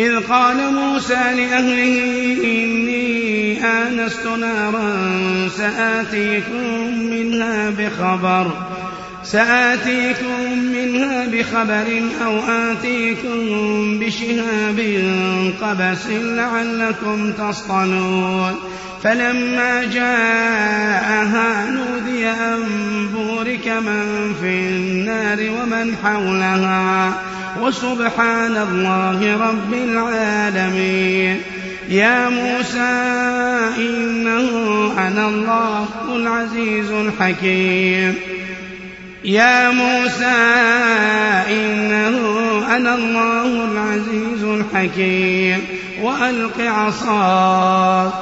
[0.00, 4.96] إذ قال موسى لأهله إني آنست نارا
[5.56, 8.50] سآتيكم منها بخبر
[9.24, 11.86] سآتيكم منها بخبر
[12.24, 13.38] أو آتيكم
[13.98, 14.78] بشهاب
[15.62, 18.54] قبس لعلكم تصطلون.
[19.02, 22.62] فلما جاءها نودي أن
[23.14, 27.29] بورك من في النار ومن حولها.
[27.62, 31.40] وسبحان الله رب العالمين.
[31.88, 32.92] يا موسى
[33.78, 34.50] إنه
[34.98, 38.14] أنا الله العزيز الحكيم.
[39.24, 40.40] يا موسى
[41.50, 42.16] إنه
[42.76, 45.58] أنا الله العزيز الحكيم.
[46.02, 48.12] وألق عصاك.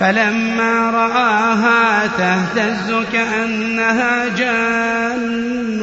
[0.00, 5.80] فلما رآها تهتز كأنها جان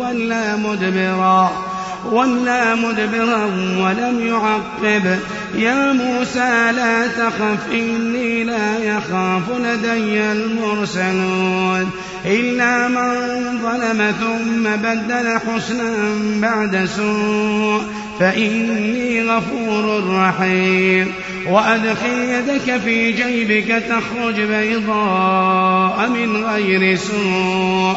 [0.00, 1.65] ولا مدبرا
[2.12, 3.44] ولا مدبرا
[3.78, 5.18] ولم يعقب.
[5.54, 11.90] يا موسى لا تخف إني لا يخاف لدي المرسلون.
[12.26, 13.18] إلا من
[13.62, 15.94] ظلم ثم بدل حسنا
[16.40, 17.82] بعد سوء
[18.20, 21.12] فإني غفور رحيم.
[21.46, 27.96] وأدخل يدك في جيبك تخرج بيضاء من غير سوء.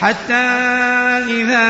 [0.00, 0.34] حتى
[1.28, 1.66] إذا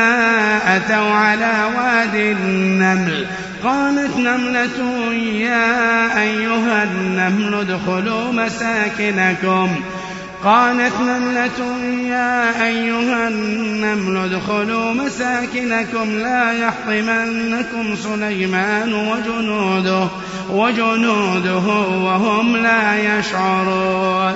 [0.75, 3.27] أتوا على واد النمل
[3.63, 9.75] قالت نملة يا أيها النمل ادخلوا مساكنكم.
[10.43, 11.77] قالت نملة
[12.09, 16.19] يا أيها النمل ادخلوا مساكنكم.
[16.19, 20.07] لا يحطمنكم سليمان وجنوده
[20.49, 21.67] وجنوده
[22.03, 24.35] وهم لا يشعرون.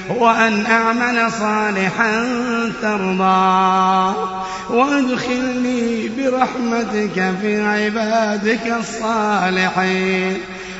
[0.17, 2.25] وأن أعمل صالحا
[2.81, 4.15] ترضى
[4.69, 10.37] وأدخلني برحمتك في عبادك الصالحين.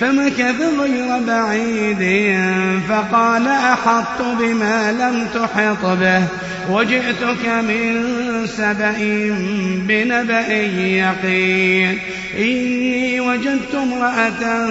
[0.00, 2.34] فمكث غير بعيد
[2.88, 6.22] فقال أحطت بما لم تحط به
[6.70, 8.02] وجئتك من
[8.46, 8.96] سبأ
[9.88, 11.98] بنبأ يقين
[12.38, 14.66] إني وجدت امرأة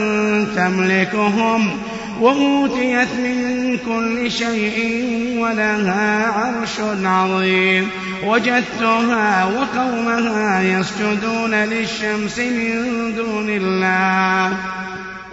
[0.55, 1.71] تملكهم
[2.19, 4.97] وأوتيت من كل شيء
[5.39, 7.89] ولها عرش عظيم
[8.23, 14.57] وجدتها وقومها يسجدون للشمس من دون الله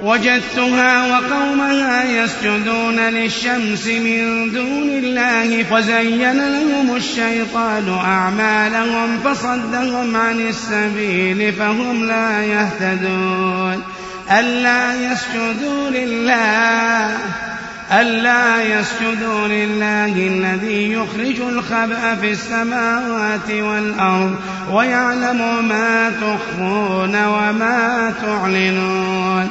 [0.03, 12.05] وجدتها وقومها يسجدون للشمس من دون الله فزين لهم الشيطان أعمالهم فصدهم عن السبيل فهم
[12.05, 13.83] لا يهتدون.
[14.31, 17.17] ألا يسجدوا لله
[17.93, 24.37] ألا يسجدوا لله الذي يخرج الخبأ في السماوات والأرض
[24.71, 29.51] ويعلم ما تخفون وما تعلنون.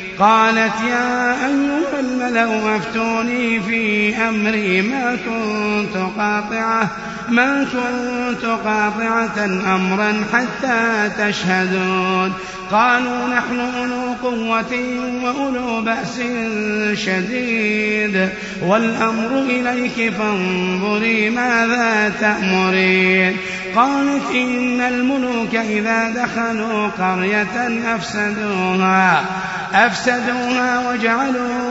[0.19, 6.89] قالت يا أيها الملأ أفتوني في أمري ما كنت قاطعة.
[7.31, 9.45] ما كنت قاطعة
[9.75, 12.33] أمرا حتى تشهدون.
[12.71, 14.79] قالوا نحن أولو قوة
[15.23, 16.21] وأولو بأس
[16.93, 18.29] شديد.
[18.61, 23.37] والأمر إليك فانظري ماذا تأمرين.
[23.75, 29.23] قالت إن الملوك إذا دخلوا قرية أفسدوها
[29.73, 31.70] أفسدوها وجعلوا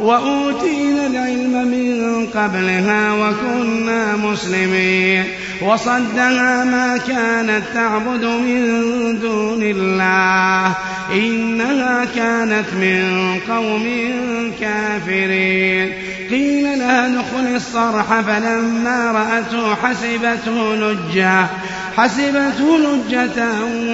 [0.00, 5.24] وأوتينا العلم من قبلها وكنا مسلمين.
[5.62, 8.64] وصدها ما كانت تعبد من
[9.20, 10.74] دون الله.
[11.12, 13.86] إنها كانت من قوم
[14.60, 15.92] كافرين.
[16.30, 21.46] قيل لها ادخل الصرح فلما رأته حسبته لجة.
[21.98, 23.44] حسبته لجة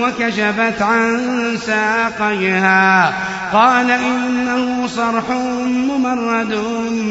[0.02, 1.20] وكشفت عن
[1.66, 3.14] ساقيها.
[3.52, 5.30] قال إنه صرح
[5.66, 6.54] ممرد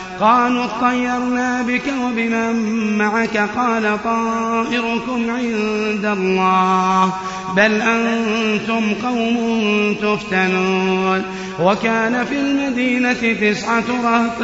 [0.21, 7.13] قالوا اطيرنا بك وبمن معك؟ قال طائركم عند الله
[7.55, 11.23] بل أنتم قوم تفتنون.
[11.59, 14.41] وكان في المدينة تسعة رهط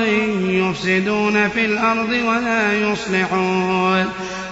[0.49, 4.05] يفسدون في الأرض ولا يصلحون.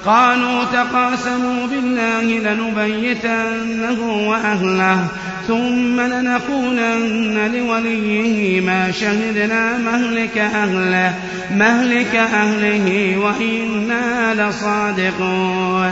[0.06, 5.08] قالوا تقاسموا بالله لنبيتنه وأهله
[5.48, 11.14] ثم لنقولن لوليه ما شهدنا مهلك أهله
[11.52, 15.92] مهلك أهله وإنا لصادقون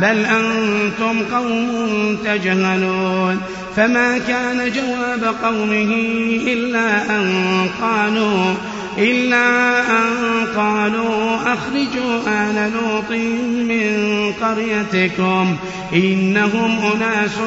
[0.00, 3.40] بل أنتم قوم تجهلون
[3.76, 5.94] فما كان جواب قومه
[6.46, 7.30] إلا أن
[7.82, 8.54] قالوا
[8.98, 13.10] إلا أن قالوا أخرجوا آل لوط
[13.68, 15.56] من قريتكم
[15.94, 17.38] إنهم أناس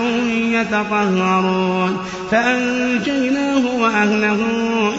[0.51, 1.97] يتطهرون
[2.31, 4.39] فأنجيناه وأهله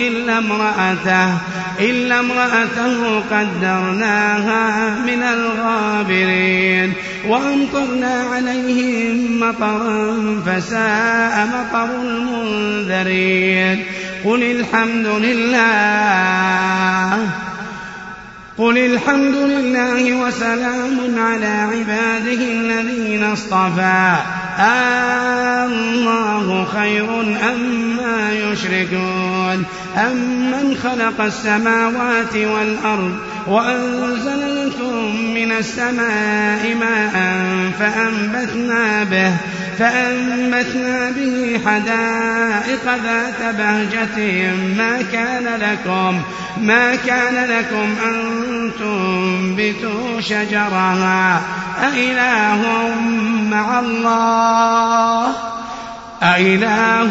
[0.00, 1.34] إلا امرأته
[1.80, 6.92] إلا امرأته قدرناها من الغابرين
[7.28, 13.84] وأمطرنا عليهم مطرا فساء مطر المنذرين
[14.25, 15.58] قل الحمد لله.
[18.58, 24.16] قل الحمد لله وسلام على عباده الذين اصطفى.
[25.66, 29.64] الله خير أما يشركون.
[29.98, 33.14] أمن خلق السماوات والأرض
[33.46, 37.12] وأنزل لكم من السماء ماء
[37.78, 39.32] فأنبتنا به
[39.78, 44.52] فأنبتنا به حدائق ذات بهجة.
[44.78, 46.22] ما كان لكم
[46.60, 51.42] ما كان لكم أن تنبتوا شجرها.
[51.84, 52.94] أإله
[53.50, 55.57] مع الله.
[56.22, 57.10] أإله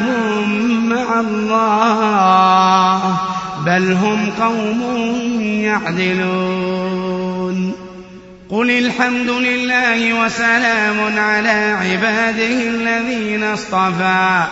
[0.85, 3.17] مع الله
[3.65, 4.81] بل هم قوم
[5.41, 7.07] يعدلون
[8.49, 14.43] قل الحمد لله وسلام على عباده الذين اصطفى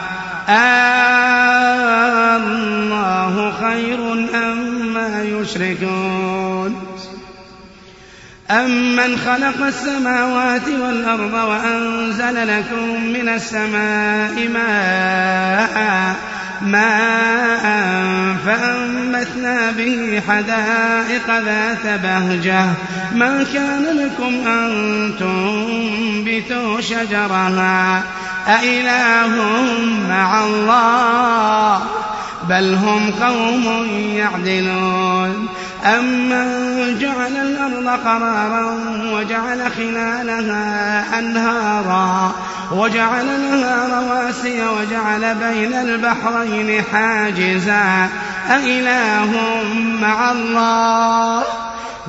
[3.35, 6.84] الله خير أما يشركون
[8.51, 16.15] أمن خلق السماوات والأرض وأنزل لكم من السماء ماء
[16.61, 17.65] ماء
[18.45, 22.65] فأنبتنا به حدائق ذات بهجة.
[23.15, 28.03] ما كان لكم أن تنبتوا شجرها؟
[28.47, 29.35] أإله
[30.09, 31.81] مع الله.
[32.49, 35.47] بل هم قوم يعدلون.
[35.85, 38.77] أمن جعل الأرض قرارا
[39.13, 42.35] وجعل خلالها أنهارا
[42.71, 48.09] وجعل لها رواسي وجعل بين البحرين حاجزا.
[48.49, 49.31] أإله
[50.01, 51.43] مع الله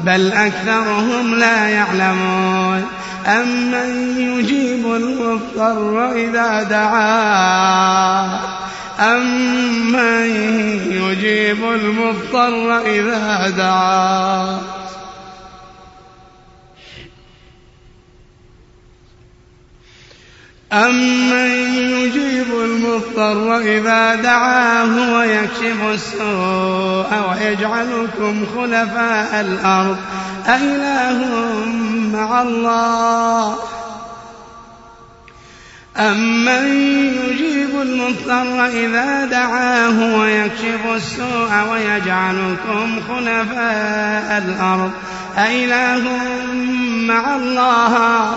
[0.05, 2.85] بل أكثرهم لا يعلمون.
[3.27, 8.56] أمن يجيب المضطر إذا دعاه
[9.01, 10.27] أمن
[10.91, 14.61] يجيب المضطر إذا دعاه
[20.73, 29.97] أمن يجيب المضطر إذا دعاه ويكشف السوء ويجعلكم خلفاء الأرض.
[30.47, 31.25] أإله
[32.13, 33.57] مع الله.
[35.99, 36.67] أمن
[37.29, 44.91] يجيب المضطر إذا دعاه ويكشف السوء ويجعلكم خلفاء الأرض
[45.39, 46.03] أإله
[47.07, 48.37] مع الله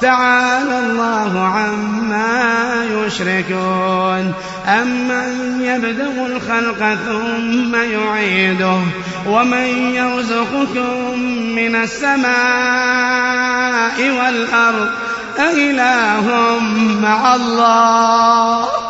[0.00, 4.34] تعالى الله عما يشركون.
[4.66, 8.78] أمن يبدأ الخلق ثم يعيده
[9.26, 11.18] ومن يرزقكم
[11.56, 12.30] من السماء
[14.10, 14.88] والأرض
[15.38, 16.58] أإله
[17.02, 18.89] مع الله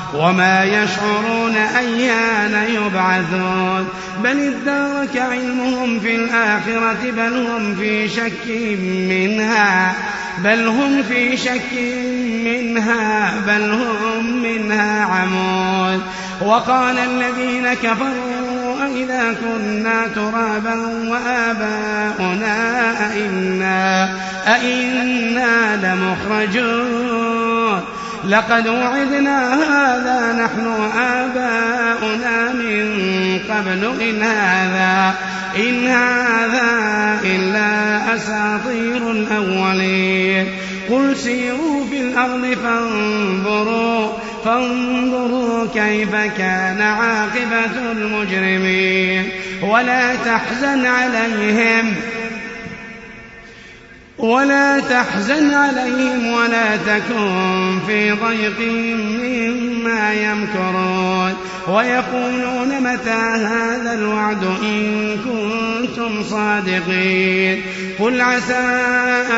[0.13, 3.87] وما يشعرون أيان يبعثون.
[4.23, 8.47] بل ادارك علمهم في الآخرة بل هم في شك
[9.09, 9.93] منها.
[10.43, 11.73] بل هم في شك
[12.45, 16.01] منها بل هم منها عمون
[16.41, 20.75] وقال الذين كفروا أئذا كنا ترابا
[21.07, 22.57] وآباؤنا
[23.11, 24.09] أئنا
[24.47, 27.10] أئنا لمخرجون.
[28.29, 32.89] لقد وعدنا هذا نحن وآباؤنا من
[33.49, 34.01] قبل.
[34.01, 35.13] إن هذا
[35.57, 40.47] إن هذا إلا أساطير الأولين.
[40.89, 44.07] قل سيروا في الأرض فانظروا
[44.45, 49.29] فانظروا كيف كان عاقبة المجرمين.
[49.61, 51.95] ولا تحزن عليهم.
[54.21, 58.59] ولا تحزن عليهم ولا تكن في ضيق
[59.21, 61.20] مما يمكرون.
[61.67, 67.61] ويقولون متى هذا الوعد إن كنتم صادقين؟
[67.99, 68.81] قل عسى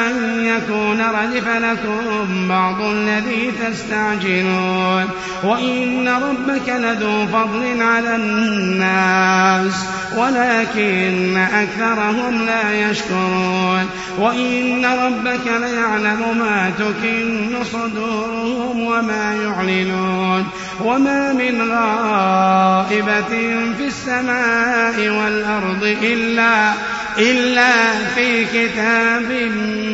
[0.07, 5.09] أن يكون ردف لكم بعض الذي تستعجلون.
[5.43, 9.85] وإن ربك لذو فضل على الناس
[10.17, 13.89] ولكن أكثرهم لا يشكرون.
[14.19, 20.47] وإن ربك ليعلم ما تكن صدورهم وما يعلنون.
[20.81, 23.29] وما من غائبة
[23.77, 26.73] في السماء والأرض إلا
[27.17, 29.31] إلا في كتاب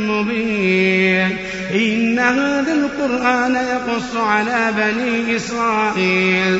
[0.08, 1.38] مبين
[1.74, 6.60] إن هذا القرآن يقص على بني إسرائيل.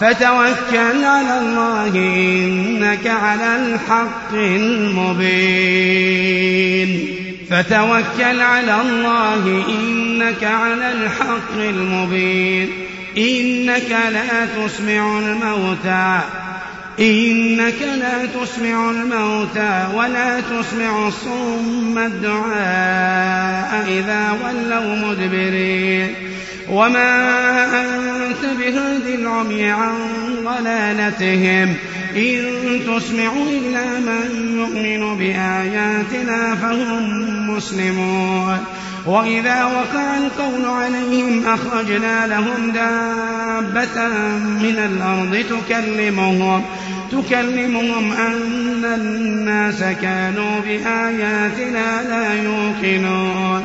[0.00, 5.16] فتوكل على الله إنك على الحق المبين.
[7.50, 12.68] فتوكل على الله إنك على الحق المبين.
[13.18, 16.20] إنك لا تسمع الموتى.
[17.00, 26.35] إنك لا تسمع الموتى ولا تسمع الصم الدعاء إذا ولوا مدبرين.
[26.70, 29.94] وما أنت بهاد العمي عن
[30.44, 31.74] ضلالتهم
[32.16, 32.42] إن
[32.86, 38.58] تسمع إلا من يؤمن بآياتنا فهم مسلمون
[39.06, 44.08] وإذا وقع القول عليهم أخرجنا لهم دابة
[44.62, 46.62] من الأرض تكلمهم
[47.12, 53.64] تكلمهم أن الناس كانوا بآياتنا لا يوقنون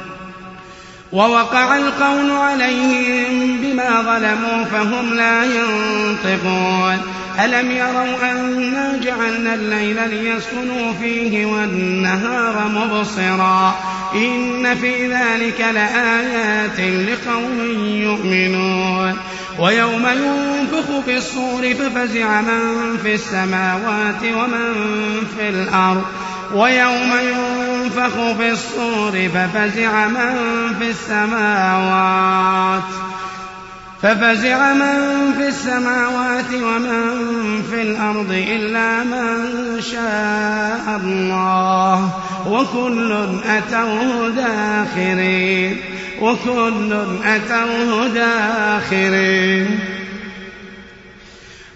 [1.11, 6.97] ووقع القول عليهم بما ظلموا فهم لا ينطقون.
[7.45, 13.75] ألم يروا أنا جعلنا الليل ليسكنوا فيه والنهار مبصرا؟
[14.15, 19.17] إن في ذلك لآيات لقوم يؤمنون.
[19.59, 24.73] ويوم ينفخ في الصور ففزع من في السماوات ومن
[25.37, 26.03] في الأرض.
[26.53, 27.60] ويوم ينفخ
[28.37, 30.35] في الصور ففزع من
[30.79, 32.83] في السماوات.
[34.01, 42.09] ففزع من في السماوات ومن في الأرض إلا من شاء الله.
[42.47, 45.77] وكل أتوه داخرين
[46.21, 50.00] وكل أتوه داخرين.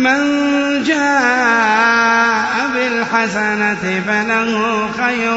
[0.00, 0.20] من
[0.82, 4.52] جاء بالحسنة فله
[4.98, 5.36] خير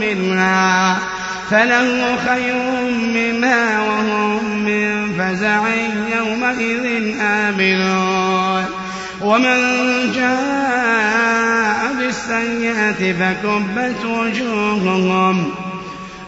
[0.00, 0.98] منها
[1.50, 2.56] فله خير
[3.14, 5.62] منها وهم من فزع
[6.16, 8.64] يومئذ آمنون.
[9.20, 9.58] ومن
[10.14, 15.65] جاء بالسيئة فكبت وجوههم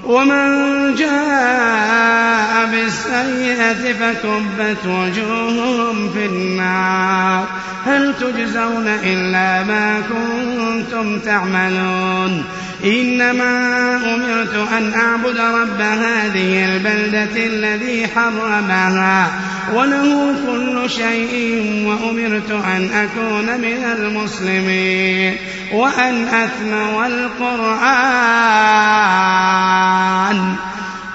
[0.08, 7.44] ومن جاء بالسيئة فكبت وجوههم في النار.
[7.86, 12.44] هل تجزون إلا ما كنتم تعملون؟
[12.84, 19.30] إنما أمرت أن أعبد رب هذه البلدة الذي حرمها
[19.74, 25.36] وله كل شيء وأمرت أن أكون من المسلمين
[25.72, 28.18] وأن أتلو القرآن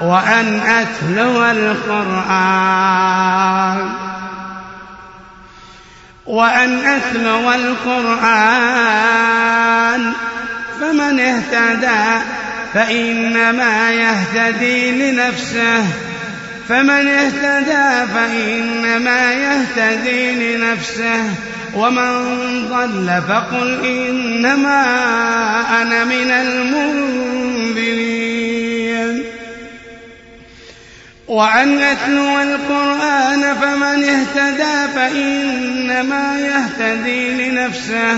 [0.02, 2.84] وأن أتلو القرآن.
[6.26, 8.84] وأن أتلو القرآن.
[10.82, 12.24] فمن اهتدى
[12.74, 15.86] فإنما يهتدي لنفسه.
[16.70, 21.30] فمن اهتدى فإنما يهتدي لنفسه.
[21.76, 22.24] ومن
[22.70, 24.86] ضل فقل إنما
[25.82, 27.54] أنا من المنذرين.
[31.28, 38.18] وأن أتلو القرآن فمن اهتدى فإنما يهتدي لنفسه.